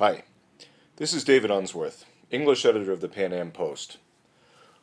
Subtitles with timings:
[0.00, 0.22] Hi,
[0.94, 3.96] this is David Unsworth, English editor of the Pan Am Post.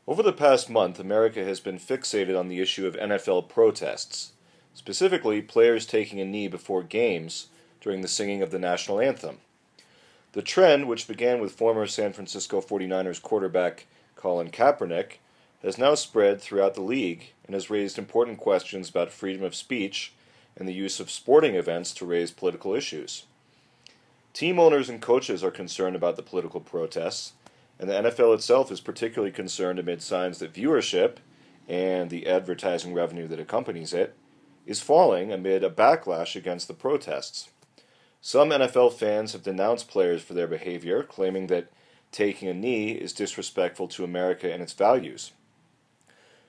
[0.06, 4.34] Over the past month, America has been fixated on the issue of NFL protests,
[4.74, 7.48] specifically players taking a knee before games
[7.80, 9.38] during the singing of the national anthem.
[10.34, 13.86] The trend, which began with former San Francisco 49ers quarterback
[14.18, 15.20] Colin Kaepernick,
[15.64, 20.12] has now spread throughout the league and has raised important questions about freedom of speech
[20.58, 23.24] and the use of sporting events to raise political issues.
[24.36, 27.32] Team owners and coaches are concerned about the political protests,
[27.80, 31.20] and the NFL itself is particularly concerned amid signs that viewership
[31.70, 34.14] and the advertising revenue that accompanies it
[34.66, 37.48] is falling amid a backlash against the protests.
[38.20, 41.72] Some NFL fans have denounced players for their behavior, claiming that
[42.12, 45.32] taking a knee is disrespectful to America and its values.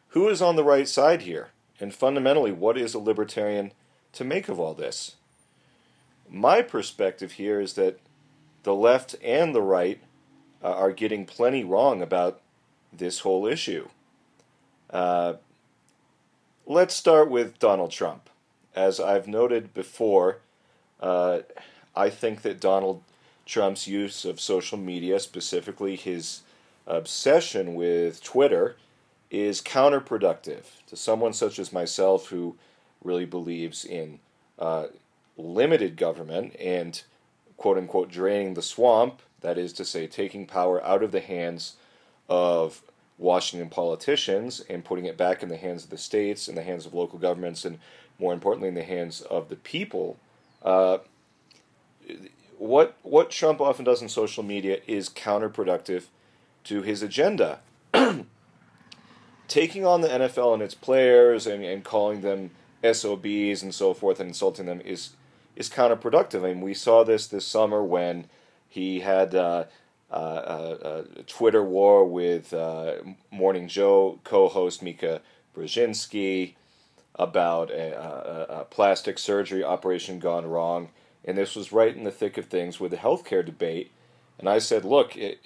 [0.08, 1.50] Who is on the right side here?
[1.78, 3.70] And fundamentally, what is a libertarian
[4.14, 5.14] to make of all this?
[6.28, 8.00] My perspective here is that
[8.62, 10.00] the left and the right
[10.62, 12.40] uh, are getting plenty wrong about
[12.92, 13.88] this whole issue.
[14.90, 15.34] Uh,
[16.66, 18.28] let's start with Donald Trump.
[18.74, 20.38] As I've noted before,
[21.00, 21.40] uh,
[21.94, 23.02] I think that Donald
[23.46, 26.42] Trump's use of social media, specifically his
[26.86, 28.76] obsession with Twitter,
[29.30, 32.56] is counterproductive to someone such as myself who
[33.02, 34.18] really believes in
[34.58, 34.86] uh,
[35.36, 37.02] limited government and
[37.56, 41.76] quote unquote draining the swamp, that is to say, taking power out of the hands
[42.28, 42.82] of
[43.18, 46.86] Washington politicians and putting it back in the hands of the states, in the hands
[46.86, 47.78] of local governments, and
[48.18, 50.18] more importantly, in the hands of the people.
[50.62, 50.98] Uh,
[52.58, 56.04] what what Trump often does in social media is counterproductive
[56.64, 57.60] to his agenda.
[59.48, 62.50] Taking on the NFL and its players and, and calling them
[62.82, 65.10] SOBs and so forth and insulting them is
[65.56, 66.44] is counterproductive.
[66.44, 68.26] I mean, we saw this this summer when
[68.68, 69.64] he had uh,
[70.10, 72.96] uh, a, Twitter war with uh,
[73.30, 75.22] Morning Joe co-host Mika
[75.56, 76.54] Brzezinski
[77.14, 80.90] about a, a, a, plastic surgery operation gone wrong,
[81.24, 83.90] and this was right in the thick of things with the healthcare debate.
[84.38, 85.40] And I said, look, it,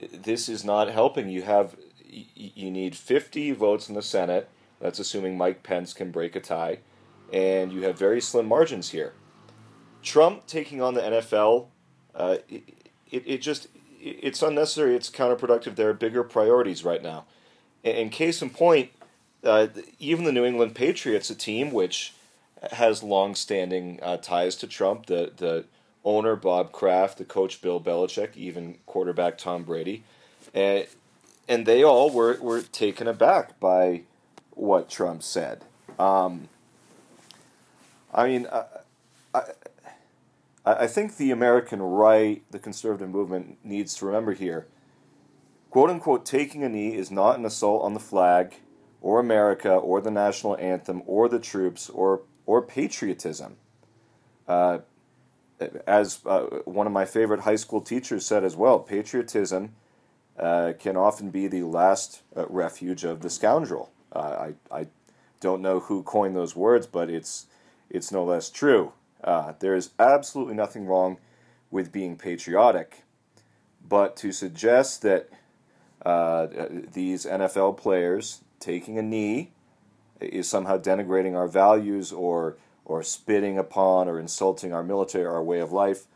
[0.00, 1.28] it, this is not helping.
[1.28, 1.76] You have
[2.10, 4.48] you need 50 votes in the Senate.
[4.80, 6.78] That's assuming Mike Pence can break a tie
[7.32, 9.12] and you have very slim margins here.
[10.02, 11.66] Trump taking on the NFL,
[12.14, 12.62] uh, it,
[13.10, 13.68] it, it, just
[14.00, 14.94] it's unnecessary.
[14.94, 15.74] It's counterproductive.
[15.74, 17.24] There are bigger priorities right now.
[17.84, 18.90] And, case in point,
[19.44, 22.12] uh, even the New England Patriots, a team which
[22.72, 25.64] has long-standing uh, ties to Trump, the the
[26.04, 30.02] owner Bob Kraft, the coach Bill Belichick, even quarterback Tom Brady,
[30.52, 30.86] and
[31.48, 34.02] and they all were were taken aback by
[34.50, 35.64] what Trump said.
[35.98, 36.48] Um,
[38.12, 39.42] I mean, I,
[40.80, 44.66] I think the American right, the conservative movement, needs to remember here
[45.70, 48.54] quote unquote, taking a knee is not an assault on the flag
[49.00, 53.56] or America or the national anthem or the troops or, or patriotism.
[54.46, 54.78] Uh,
[55.86, 59.74] as uh, one of my favorite high school teachers said as well, patriotism
[60.38, 63.90] uh, can often be the last uh, refuge of the scoundrel.
[64.12, 64.86] Uh, I, I
[65.40, 67.46] don't know who coined those words, but it's
[67.90, 68.92] it's no less true.
[69.22, 71.18] Uh, there is absolutely nothing wrong
[71.70, 73.02] with being patriotic,
[73.86, 75.28] but to suggest that
[76.04, 76.46] uh,
[76.92, 79.50] these NFL players taking a knee
[80.20, 85.42] is somehow denigrating our values or or spitting upon or insulting our military, or our
[85.42, 86.06] way of life,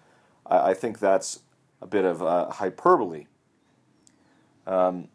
[0.46, 1.40] I, I think that's
[1.82, 3.26] a bit of uh, hyperbole.
[4.66, 5.08] Um,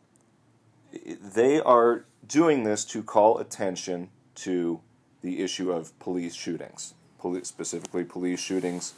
[0.94, 4.82] they are doing this to call attention to
[5.22, 6.94] the issue of police shootings,
[7.28, 8.94] police, specifically police shootings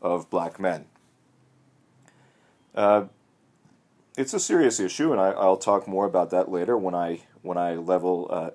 [0.00, 0.86] of black men.
[2.74, 3.04] Uh,
[4.16, 7.58] it's a serious issue, and I, will talk more about that later when I when
[7.58, 8.50] I level uh,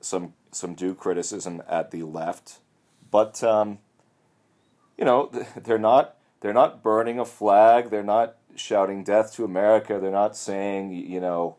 [0.00, 2.58] some some due criticism at the left.
[3.10, 3.78] But um,
[4.98, 7.90] you know, they're not they're not burning a flag.
[7.90, 11.56] They're not shouting "Death to America." They're not saying you know,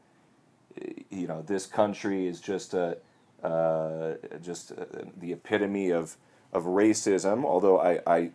[1.10, 2.98] you know, this country is just a
[3.44, 4.86] uh, just uh,
[5.18, 6.18] the epitome of
[6.54, 7.46] of racism.
[7.46, 8.32] Although I, I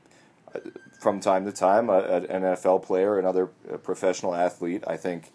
[0.99, 5.33] from time to time, an NFL player, another professional athlete, I think,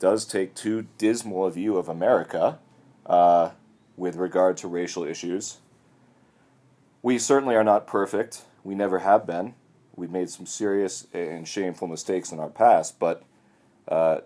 [0.00, 2.58] does take too dismal a view of America
[3.06, 3.50] uh,
[3.96, 5.58] with regard to racial issues.
[7.02, 8.42] We certainly are not perfect.
[8.62, 9.54] We never have been.
[9.96, 13.24] We've made some serious and shameful mistakes in our past, but
[13.88, 14.18] uh,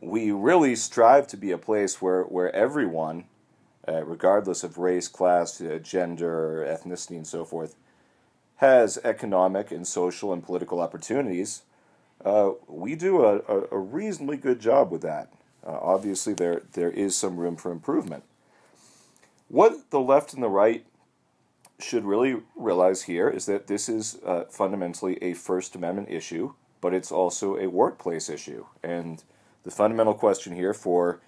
[0.00, 3.24] we really strive to be a place where, where everyone
[3.88, 7.76] uh, regardless of race, class, uh, gender, ethnicity, and so forth,
[8.56, 11.62] has economic and social and political opportunities,
[12.24, 13.40] uh, we do a,
[13.72, 15.32] a, reasonably good job with that.
[15.66, 18.22] Uh, obviously, there there is some room for improvement.
[19.48, 20.86] What the left and the right
[21.80, 26.94] should really realize here is that this is uh, fundamentally a First Amendment issue, but
[26.94, 28.66] it's also a workplace issue.
[28.82, 29.22] And
[29.64, 31.20] the fundamental question here for,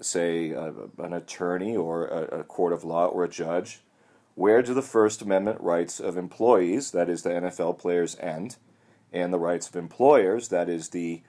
[0.00, 3.80] say, an attorney or a, a court of law or a judge
[4.36, 8.56] where do the First Amendment rights of employees, that is the NFL players, end,
[9.10, 11.22] and the rights of employers, that is the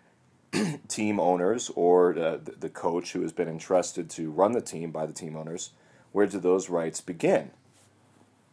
[0.89, 5.05] team owners or the, the coach who has been entrusted to run the team by
[5.05, 5.71] the team owners,
[6.11, 7.51] where do those rights begin?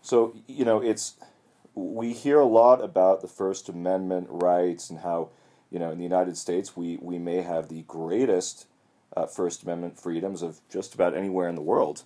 [0.02, 1.14] So, you know, it's
[1.75, 5.31] we hear a lot about the First Amendment rights and how,
[5.69, 8.66] you know, in the United States we, we may have the greatest
[9.16, 12.05] uh, First Amendment freedoms of just about anywhere in the world.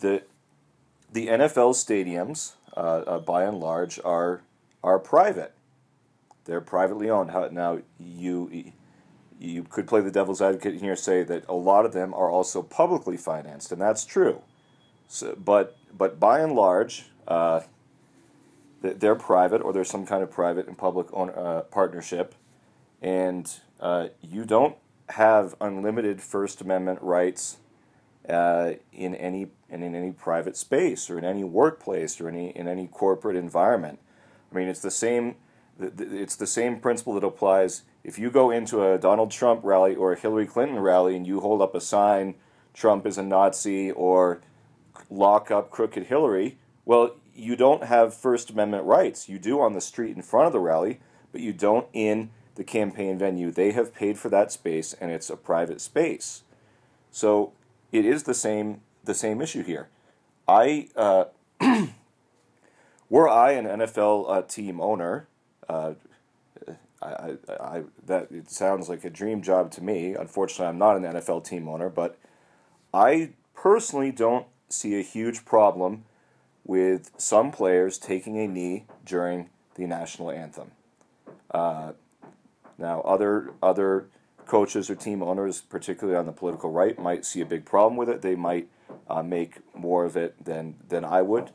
[0.00, 0.22] The
[1.12, 4.42] the NFL stadiums, uh, uh, by and large, are
[4.82, 5.54] are private.
[6.44, 7.30] They're privately owned.
[7.30, 8.72] How, now you
[9.38, 12.62] you could play the devil's advocate here, say that a lot of them are also
[12.62, 14.42] publicly financed, and that's true.
[15.08, 17.60] So, but but by and large, uh,
[18.80, 22.34] they're private or there's some kind of private and public own, uh, partnership,
[23.00, 24.76] and uh, you don't
[25.12, 27.58] have unlimited First Amendment rights
[28.28, 32.68] uh, in any and in any private space or in any workplace or any in
[32.68, 33.98] any corporate environment.
[34.50, 35.36] I mean, it's the same.
[35.80, 40.12] It's the same principle that applies if you go into a Donald Trump rally or
[40.12, 42.34] a Hillary Clinton rally and you hold up a sign,
[42.74, 44.40] Trump is a Nazi or
[45.08, 46.58] lock up crooked Hillary.
[46.84, 49.28] Well, you don't have First Amendment rights.
[49.28, 51.00] You do on the street in front of the rally,
[51.30, 53.50] but you don't in the campaign venue.
[53.50, 56.42] They have paid for that space, and it's a private space.
[57.10, 57.52] So
[57.90, 59.88] it is the same the same issue here.
[60.46, 61.24] I uh,
[63.08, 65.28] were I an NFL uh, team owner,
[65.68, 65.94] uh,
[67.02, 70.14] I, I, I, that it sounds like a dream job to me.
[70.14, 72.18] Unfortunately, I'm not an NFL team owner, but
[72.94, 76.04] I personally don't see a huge problem
[76.64, 80.70] with some players taking a knee during the national anthem.
[81.50, 81.92] Uh,
[82.82, 84.08] now, other other
[84.46, 88.08] coaches or team owners, particularly on the political right, might see a big problem with
[88.08, 88.20] it.
[88.20, 88.68] They might
[89.08, 91.50] uh, make more of it than than I would,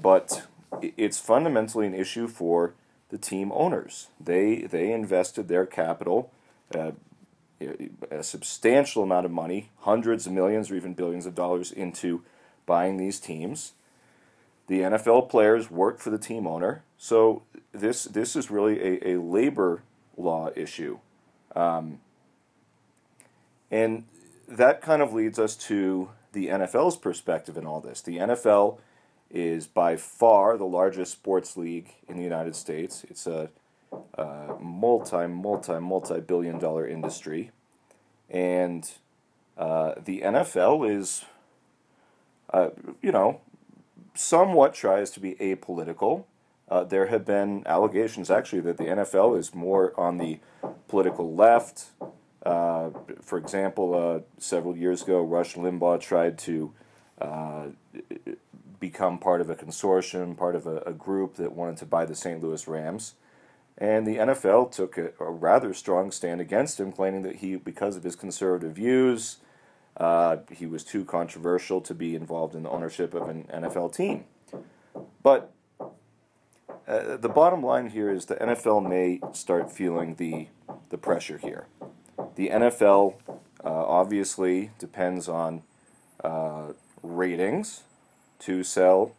[0.00, 0.46] but
[0.80, 2.74] it's fundamentally an issue for
[3.10, 4.08] the team owners.
[4.18, 6.32] They they invested their capital,
[6.74, 6.92] uh,
[8.10, 12.22] a substantial amount of money, hundreds of millions or even billions of dollars into
[12.66, 13.72] buying these teams.
[14.68, 19.20] The NFL players work for the team owner, so this this is really a, a
[19.20, 19.82] labor
[20.16, 20.98] law issue.
[21.54, 22.00] Um,
[23.70, 24.04] and
[24.48, 28.00] that kind of leads us to the NFL's perspective in all this.
[28.00, 28.78] The NFL
[29.30, 33.04] is by far the largest sports league in the United States.
[33.08, 33.50] It's a,
[34.14, 37.50] a multi, multi, multi billion dollar industry.
[38.30, 38.88] And
[39.56, 41.24] uh, the NFL is,
[42.52, 42.70] uh,
[43.02, 43.40] you know,
[44.14, 46.24] somewhat tries to be apolitical.
[46.68, 50.40] Uh, there have been allegations actually that the NFL is more on the
[50.88, 51.86] political left.
[52.44, 52.90] Uh,
[53.20, 56.72] for example, uh, several years ago, Rush Limbaugh tried to
[57.20, 57.66] uh,
[58.78, 62.14] become part of a consortium, part of a, a, group that wanted to buy the
[62.14, 62.42] St.
[62.42, 63.14] Louis Rams.
[63.78, 67.96] And the NFL took a, a rather strong stand against him, claiming that he, because
[67.96, 69.38] of his conservative views,
[69.96, 74.24] uh, he was too controversial to be involved in the ownership of an NFL team.
[75.22, 75.52] But
[76.86, 80.48] uh, the bottom line here is the NFL may start feeling the
[80.88, 81.66] the pressure here.
[82.36, 83.14] The NFL
[83.64, 85.62] uh, obviously depends on
[86.22, 87.82] uh, ratings
[88.40, 89.14] to sell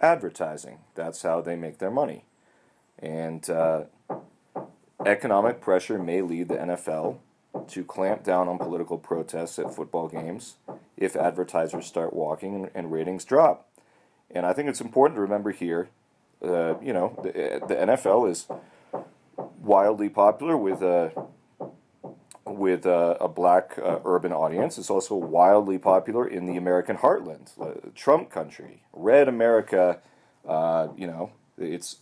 [0.00, 0.78] advertising.
[0.94, 2.24] That's how they make their money.
[2.98, 3.84] And uh,
[5.04, 7.18] economic pressure may lead the NFL
[7.68, 10.56] to clamp down on political protests at football games
[10.96, 13.68] if advertisers start walking and, ratings drop.
[14.30, 15.88] And I think it's important to remember here,
[16.42, 18.46] uh, you know, the, the, NFL is
[19.60, 21.12] wildly popular with a
[22.44, 24.76] with a, a black uh, urban audience.
[24.76, 30.00] It's also wildly popular in the American heartland, uh, Trump country, red America.
[30.46, 31.98] Uh, you know, it's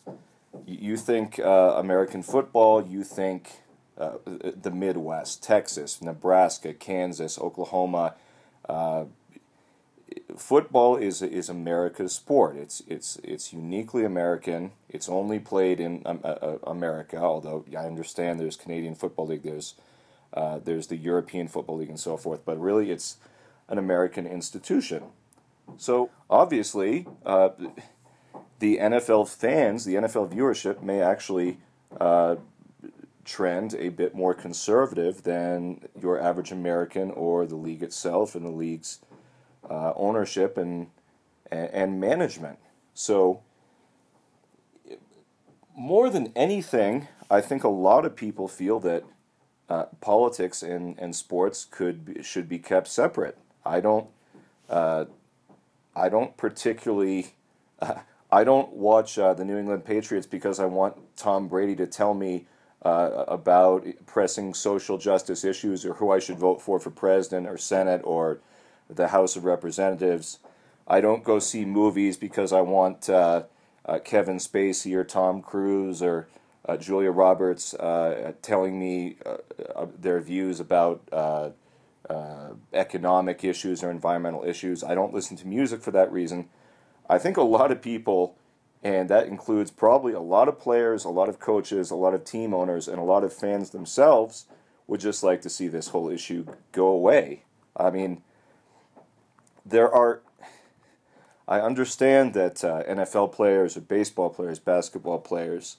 [0.66, 3.60] you think uh, American football, you think
[3.98, 8.14] uh, the Midwest, Texas, Nebraska, Kansas, Oklahoma.
[10.30, 12.56] Uh, football is is America's sport.
[12.56, 14.72] It's it's it's uniquely American.
[14.88, 16.20] It's only played in um,
[16.64, 17.18] America.
[17.18, 19.74] Although I understand there's Canadian Football League, there's
[20.32, 23.16] uh, there's the European Football League and so forth, but really it's
[23.68, 25.04] an American institution.
[25.76, 27.50] So obviously, uh,
[28.58, 31.58] the NFL fans, the NFL viewership may actually
[32.00, 32.36] uh,
[33.24, 38.50] trend a bit more conservative than your average American or the league itself and the
[38.50, 38.98] league's
[39.70, 40.88] uh, ownership and,
[41.50, 42.58] and, management.
[42.92, 43.42] So,
[45.76, 49.04] more than anything, I think a lot of people feel that
[49.68, 53.38] uh, politics and, and sports could be, should be kept separate.
[53.64, 54.08] I don't
[54.68, 55.04] uh,
[55.94, 57.34] I don't particularly
[58.32, 62.14] I don't watch uh, the New England Patriots because I want Tom Brady to tell
[62.14, 62.46] me
[62.82, 67.56] uh, about pressing social justice issues or who I should vote for for president or
[67.56, 68.40] senate or
[68.94, 70.38] the House of Representatives.
[70.86, 73.44] I don't go see movies because I want uh,
[73.86, 76.28] uh, Kevin Spacey or Tom Cruise or
[76.66, 81.02] uh, Julia Roberts uh, telling me uh, their views about
[82.72, 84.82] economic issues or environmental issues.
[84.82, 86.48] I don't listen to music for that reason.
[87.08, 88.36] I think a lot of people
[88.82, 92.24] and that includes probably a lot of players, a lot of coaches, a lot of
[92.24, 94.46] team owners, and a lot of fans themselves
[94.86, 97.44] would just like to see this whole issue go away.
[97.76, 98.22] I mean,
[99.70, 100.20] there are.
[101.48, 105.78] I understand that uh, NFL players or baseball players, basketball players,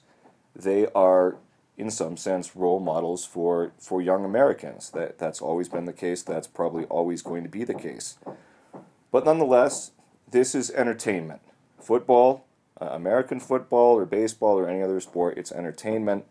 [0.54, 1.36] they are
[1.78, 4.90] in some sense role models for, for young Americans.
[4.90, 6.22] That that's always been the case.
[6.22, 8.18] That's probably always going to be the case.
[9.10, 9.92] But nonetheless,
[10.30, 11.40] this is entertainment.
[11.80, 12.44] Football
[12.80, 15.38] uh, American football or baseball or any other sport.
[15.38, 16.24] It's entertainment.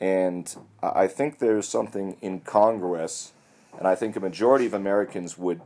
[0.00, 3.32] And I think there's something incongruous,
[3.76, 5.60] and I think a majority of Americans would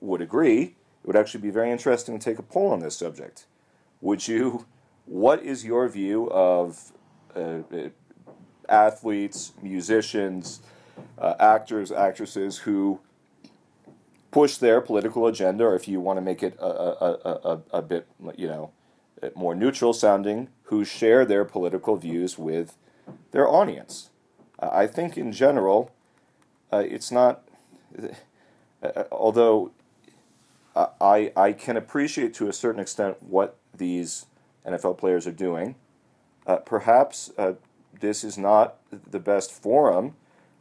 [0.00, 0.62] would agree.
[0.62, 3.46] It would actually be very interesting to take a poll on this subject.
[4.00, 4.66] Would you?
[5.06, 6.92] What is your view of
[7.34, 7.88] uh, uh
[8.68, 10.60] athletes, musicians,
[11.18, 13.00] uh, actors, actresses who
[14.30, 17.82] push their political agenda, or if you want to make it a, a, a, a,
[17.82, 18.70] bit, you know,
[19.34, 22.76] more neutral sounding, who share their political views with
[23.30, 24.10] their audience.
[24.58, 25.90] Uh, I think in general,
[26.72, 27.42] uh, it's not,
[28.82, 29.72] uh, although
[31.00, 34.26] I, I can appreciate to a certain extent what these
[34.66, 35.74] NFL players are doing,
[36.46, 37.54] uh, perhaps uh,
[38.00, 40.14] this is not the best forum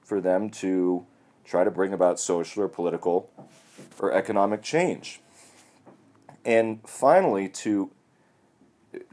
[0.04, 1.06] for them to
[1.46, 3.30] try to bring about social or political
[4.00, 5.22] or economic change.
[6.46, 7.92] And finally, to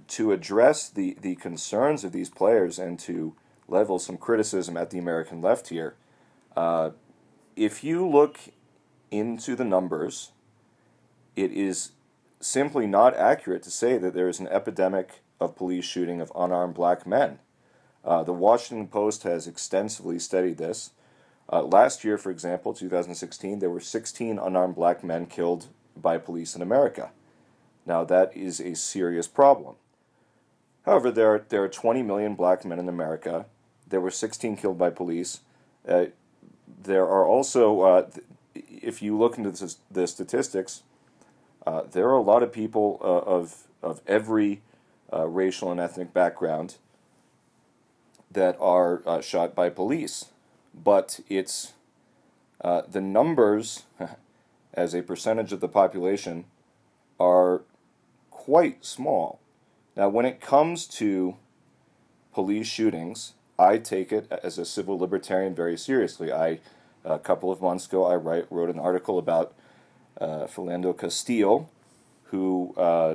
[0.07, 3.35] to address the, the concerns of these players and to
[3.67, 5.97] level some criticism at the American left here,
[6.57, 6.91] uh,
[7.57, 8.39] if you look
[9.11, 10.33] into the numbers,
[11.37, 11.93] it is
[12.41, 16.75] simply not accurate to say that there is an epidemic of police shooting of unarmed
[16.75, 17.39] black men.
[18.05, 20.91] Uh, the Washington Post has extensively studied this.
[21.51, 26.55] Uh, last year, for example, 2016, there were 16 unarmed black men killed by police
[26.55, 27.11] in America.
[27.87, 29.77] Now, that is a serious problem.
[30.85, 33.47] However, there are, there are 20 million black men in America.
[33.89, 35.41] There were 16 killed by police.
[35.87, 36.07] Uh,
[36.83, 38.11] there are also, uh,
[38.55, 40.83] if you look into the, the statistics,
[41.67, 44.61] uh, there are a lot of people uh, of, of every
[45.13, 46.77] uh, racial and ethnic background
[48.31, 50.27] that are uh, shot by police.
[50.75, 51.73] But it's
[52.63, 53.85] the numbers,
[54.75, 56.45] as a percentage of the population,
[57.21, 57.63] are
[58.31, 59.39] quite small.
[59.97, 61.37] Now, when it comes to
[62.33, 66.33] police shootings, I take it as a civil libertarian very seriously.
[66.33, 66.59] I,
[67.05, 69.55] a couple of months ago, I write, wrote an article about
[70.21, 71.67] uh, Philando
[72.25, 73.15] who uh,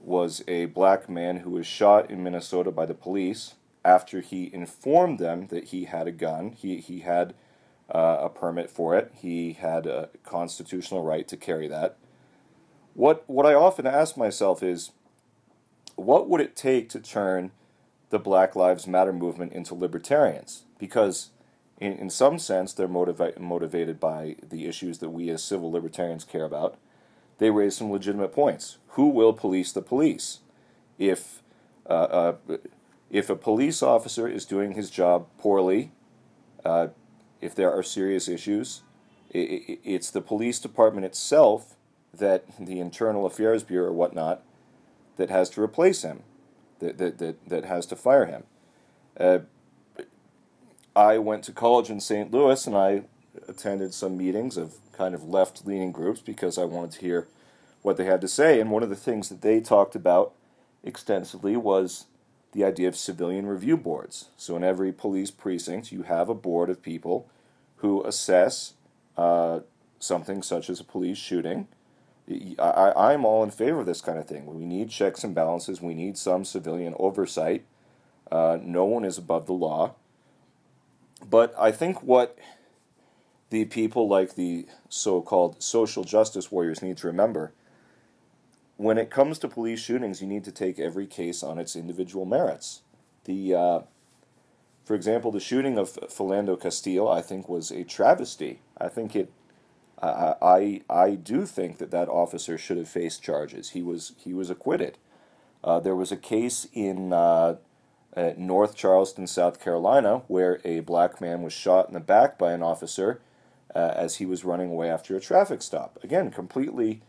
[0.00, 5.18] was a black man who was shot in Minnesota by the police after he informed
[5.18, 6.52] them that he had a gun.
[6.52, 7.34] He, he had
[7.90, 11.96] uh, a permit for it, he had a constitutional right to carry that.
[12.94, 14.90] What, what I often ask myself is
[15.96, 17.50] what would it take to turn
[18.10, 20.64] the Black Lives Matter movement into libertarians?
[20.78, 21.30] Because,
[21.80, 26.24] in, in some sense, they're motiva- motivated by the issues that we as civil libertarians
[26.24, 26.76] care about.
[27.38, 28.78] They raise some legitimate points.
[28.88, 30.40] Who will police the police?
[30.98, 31.42] If
[31.88, 32.36] uh, uh,
[33.10, 35.92] if a police officer is doing his job poorly,
[36.64, 36.88] uh,
[37.40, 38.82] if there are serious issues,
[39.30, 41.76] it, it's the police department itself
[42.12, 44.42] that the Internal Affairs Bureau or whatnot
[45.16, 46.22] that has to replace him,
[46.80, 48.44] that, that, that, that has to fire him.
[50.98, 52.32] I went to college in St.
[52.32, 53.02] Louis and I
[53.46, 57.28] attended some meetings of kind of left leaning groups because I wanted to hear
[57.82, 58.60] what they had to say.
[58.60, 60.32] And one of the things that they talked about
[60.82, 62.06] extensively was
[62.52, 64.30] the idea of civilian review boards.
[64.36, 67.28] So in every police precinct, you have a board of people
[67.76, 68.74] who assess
[69.16, 69.60] uh,
[70.00, 71.68] something such as a police shooting
[72.58, 74.46] I, I'm all in favor of this kind of thing.
[74.46, 75.80] We need checks and balances.
[75.80, 77.64] We need some civilian oversight.
[78.30, 79.94] Uh, no one is above the law.
[81.24, 82.38] But I think what
[83.50, 87.52] the people like the so called social justice warriors need to remember
[88.78, 92.24] when it comes to police shootings, you need to take every case on its individual
[92.24, 92.82] merits.
[93.24, 93.80] The, uh,
[94.84, 98.60] for example, the shooting of Philando Castile, I think, was a travesty.
[98.78, 99.30] I think it.
[100.00, 103.70] I, I I do think that that officer should have faced charges.
[103.70, 104.96] He was he was acquitted.
[105.64, 107.56] Uh, there was a case in uh,
[108.36, 112.62] North Charleston, South Carolina, where a black man was shot in the back by an
[112.62, 113.20] officer
[113.74, 115.98] uh, as he was running away after a traffic stop.
[116.02, 117.02] Again, completely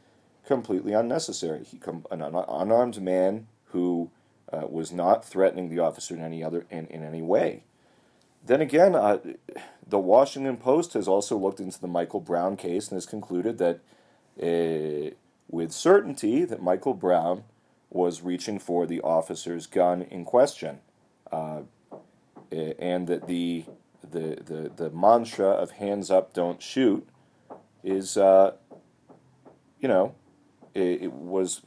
[0.45, 1.63] completely unnecessary.
[1.63, 4.09] He com- an un- unarmed man who
[4.51, 7.63] uh, was not threatening the officer in any other in, in any way.
[8.45, 9.19] Then again, uh,
[9.85, 13.79] the Washington Post has also looked into the Michael Brown case and has concluded that,
[14.41, 15.13] uh,
[15.49, 17.43] with certainty, that Michael Brown
[17.89, 20.79] was reaching for the officer's gun in question,
[21.31, 21.61] uh,
[22.51, 23.65] and that the
[24.01, 27.07] the the the mantra of "hands up, don't shoot"
[27.83, 28.53] is, uh,
[29.79, 30.15] you know,
[30.73, 31.61] it, it was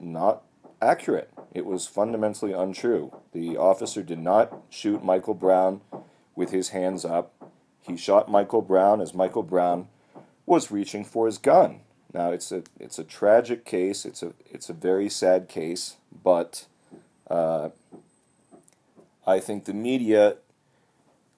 [0.00, 0.42] not
[0.80, 1.30] accurate.
[1.52, 3.16] It was fundamentally untrue.
[3.32, 5.80] The officer did not shoot Michael Brown
[6.34, 7.32] with his hands up.
[7.80, 9.88] He shot Michael Brown as Michael Brown
[10.46, 11.80] was reaching for his gun.
[12.12, 14.04] Now it's a it's a tragic case.
[14.04, 16.66] It's a it's a very sad case, but
[17.28, 17.70] uh,
[19.28, 20.36] I think the media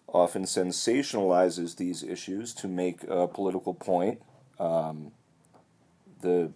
[0.06, 4.22] often sensationalizes these issues to make a political point.
[4.60, 5.10] Um,
[6.20, 6.52] the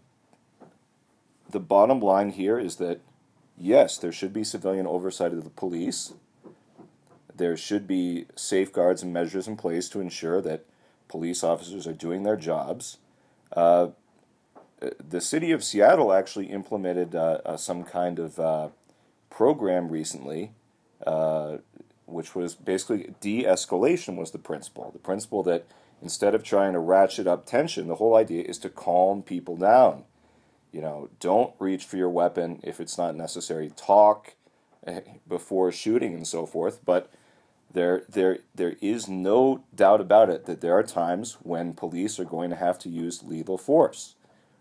[1.51, 3.01] the bottom line here is that
[3.59, 6.13] yes, there should be civilian oversight of the police.
[7.35, 10.65] There should be safeguards and measures in place to ensure that
[11.09, 12.99] police officers are doing their jobs.
[13.53, 13.89] Uh,
[14.81, 18.69] the city of Seattle actually implemented uh, uh, some kind of uh,
[19.31, 20.53] program recently,
[21.07, 21.59] uh,
[22.07, 24.91] which was basically de escalation, was the principle.
[24.93, 25.67] The principle that
[26.05, 30.05] Instead of trying to ratchet up tension, the whole idea is to calm people down.
[30.71, 33.73] You know, don't reach for your weapon if it's not necessary.
[33.75, 34.35] Talk
[34.87, 37.11] eh, before shooting and so forth, but
[37.73, 42.25] there there there is no doubt about it that there are times when police are
[42.27, 44.15] going to have to use lethal force.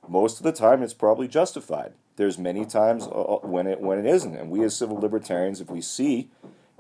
[0.08, 1.92] Most of the time it's probably justified.
[2.16, 5.62] There's many times uh, uh, when it when it isn't, and we as civil libertarians
[5.62, 6.30] if we see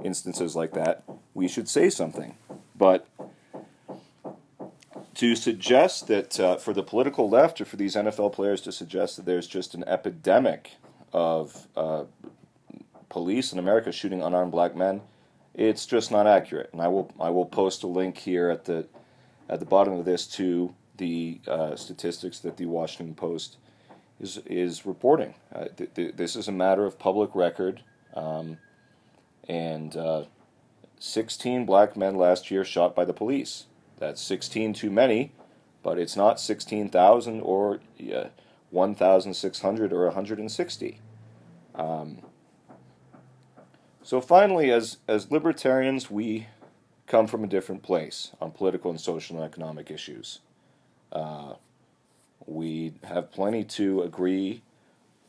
[0.04, 2.36] instances like that, we should say something.
[2.76, 3.08] But
[5.15, 9.15] to suggest that uh, for the political left or for these NFL players to suggest
[9.15, 10.72] that there's just an epidemic
[11.12, 12.04] of uh,
[13.10, 15.02] police in America shooting unarmed black men,
[15.54, 16.69] it's just not accurate.
[16.74, 18.88] And I will I will post a link here at the
[19.50, 23.58] at the bottom of this to the uh, statistics that the Washington Post
[24.24, 25.36] is is reporting.
[25.54, 27.84] Uh, th- th- this is a matter of public record,
[28.16, 28.58] um,
[29.48, 30.24] and uh,
[31.00, 33.66] 16 black men last year shot by the police.
[34.00, 35.34] That's 16 too many,
[35.84, 37.82] but it's not 16,000 or
[38.14, 38.26] uh,
[38.72, 41.00] 1,600 or 160.
[41.76, 42.20] Um,
[44.02, 46.48] so finally, as, as libertarians, we
[47.08, 50.40] come from a different place on political and social and economic issues.
[51.12, 51.54] Uh,
[52.46, 54.62] we have plenty to agree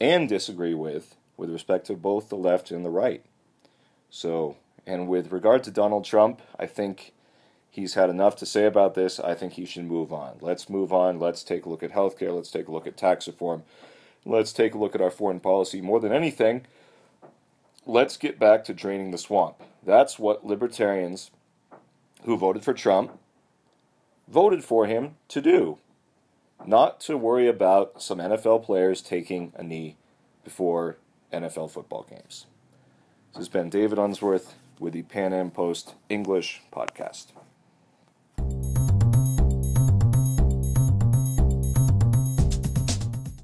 [0.01, 3.25] and disagree with with respect to both the left and the right.
[4.11, 7.13] So, and with regard to Donald Trump, I think
[7.75, 9.19] He's had enough to say about this.
[9.19, 10.37] I think he should move on.
[10.41, 11.19] Let's move on.
[11.19, 12.33] Let's take a look at healthcare.
[12.33, 13.65] Let's take a look at tax reform.
[14.25, 15.81] Let's take a look at our foreign policy.
[15.81, 16.67] More than anything,
[17.85, 19.57] let's get back to draining the swamp.
[19.85, 21.33] That's what libertarians
[22.23, 23.19] who voted for Trump
[24.29, 25.79] voted for him to do.
[26.67, 29.97] Not to worry about some NFL players taking a knee
[30.45, 30.97] before
[31.33, 32.47] NFL football games.
[33.33, 37.27] This has been David Unsworth with the Pan Am Post English podcast.